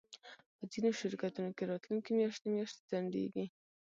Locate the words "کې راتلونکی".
1.57-2.11